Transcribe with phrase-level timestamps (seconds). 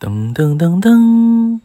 [0.00, 1.60] 噔噔噔噔，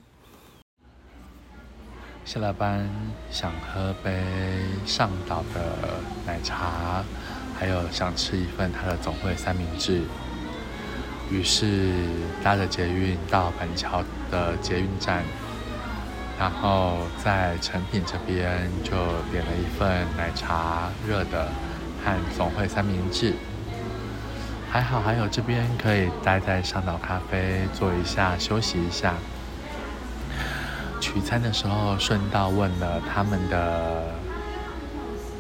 [2.26, 2.90] 下了班
[3.32, 4.22] 想喝杯
[4.86, 7.02] 上岛的奶茶，
[7.58, 10.02] 还有想吃一份他的总会三明治，
[11.32, 11.94] 于是
[12.44, 15.24] 搭着捷运到板桥的捷运站，
[16.38, 18.92] 然后在成品这边就
[19.32, 21.50] 点了一份奶茶热的
[22.04, 23.34] 和总会三明治。
[24.76, 29.14] 还好，还有这边可以待在上岛咖啡坐一下休息一下。
[31.00, 34.04] 取餐的时候顺道问了他们的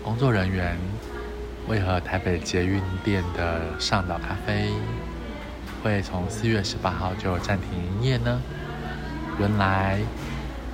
[0.02, 0.77] 工作人员，
[1.67, 4.71] 为何台北捷运店的上岛咖啡
[5.83, 8.39] 会从四月十八号就暂停营业呢？
[9.38, 9.99] 原来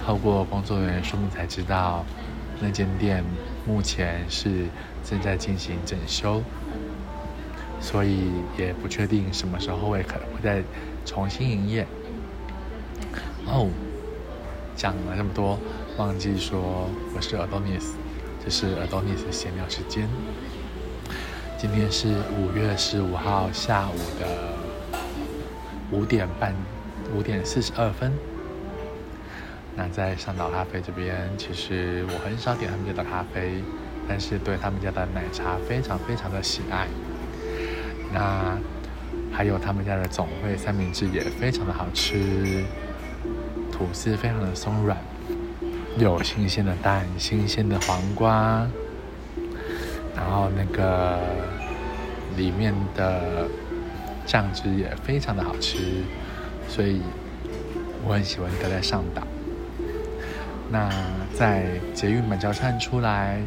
[0.05, 2.05] 透过工作人员说明才知道，
[2.59, 3.23] 那间店
[3.65, 4.67] 目前是
[5.03, 6.43] 正在进行整修。
[7.81, 10.63] 所以也不确定什么时候会可能会再
[11.05, 11.85] 重新营业。
[13.47, 13.67] 哦，
[14.75, 15.57] 讲了这么多，
[15.97, 17.93] 忘记说我是 Adonis，
[18.43, 20.07] 这是 Adonis 闲聊时间。
[21.57, 22.07] 今天是
[22.39, 24.53] 五月十五号下午的
[25.91, 26.55] 五点半，
[27.15, 28.13] 五点四十二分。
[29.75, 33.63] 那在上岛咖啡这边，其实我很少点他们家的咖啡，
[34.07, 36.87] 但是对他们家的奶茶非常非常的喜爱。
[38.13, 38.57] 那
[39.31, 42.63] 还有他们家的总会三明治也非常的好吃，
[43.71, 44.97] 吐司非常的松软，
[45.97, 48.67] 有新鲜的蛋、新鲜的黄瓜，
[50.15, 51.19] 然后那个
[52.35, 53.47] 里面的
[54.25, 56.03] 酱汁也非常的好吃，
[56.67, 57.01] 所以
[58.05, 59.23] 我很喜欢待在上岛。
[60.69, 60.89] 那
[61.33, 63.41] 在捷运板桥站出来，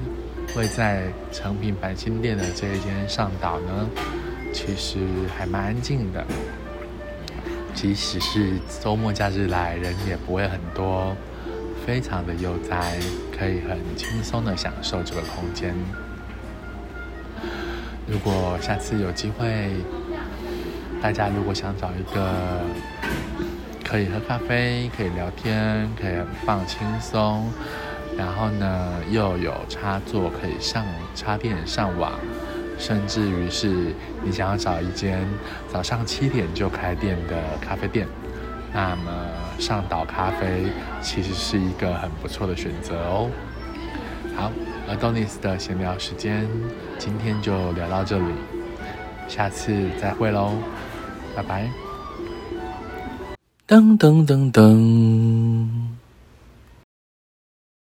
[0.54, 3.88] 会在成品板新店的这一间上岛呢。
[4.54, 4.98] 其实
[5.36, 6.24] 还蛮安静的，
[7.74, 11.14] 即使是周末假日来，人也不会很多，
[11.84, 12.94] 非常的悠哉，
[13.36, 15.74] 可以很轻松的享受这个空间。
[18.06, 19.72] 如果下次有机会，
[21.02, 22.62] 大家如果想找一个
[23.84, 26.14] 可以喝咖啡、可以聊天、可以
[26.46, 27.50] 放轻松，
[28.16, 32.12] 然后呢又有插座可以上插电上网。
[32.78, 35.26] 甚至于是你想要找一间
[35.68, 38.06] 早上七点就开店的咖啡店，
[38.72, 39.12] 那么
[39.58, 40.66] 上岛咖啡
[41.00, 43.30] 其实是一个很不错的选择哦。
[44.36, 44.50] 好
[44.88, 46.48] ，Adonis 的闲聊时间
[46.98, 48.34] 今天就聊到这里，
[49.28, 50.52] 下次再会喽，
[51.36, 51.70] 拜拜。
[53.66, 55.93] 噔噔噔噔。